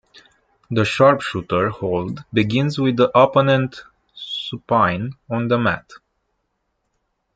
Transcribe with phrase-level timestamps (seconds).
[0.71, 3.83] The Sharpshooter hold begins with the opponent
[4.15, 5.91] supine on the mat.